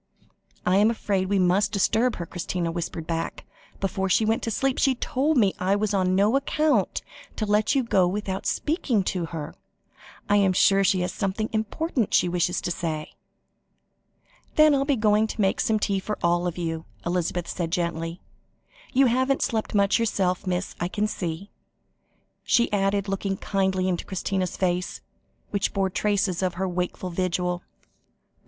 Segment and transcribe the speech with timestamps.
[0.65, 3.45] "I am afraid we must disturb her," Christina whispered back.
[3.79, 7.03] "Before she went to sleep, she told me I was on no account
[7.35, 9.53] to let you go without speaking to her.
[10.27, 13.11] I am sure she has something important she wishes to say."
[14.55, 18.21] "Then I'll be going to make some tea for you all," Elizabeth said gently;
[18.93, 21.51] "you haven't slept much yourself, miss, I can see,"
[22.43, 25.01] she added, looking kindly into Christina's face,
[25.51, 27.61] which bore traces of her wakeful vigil.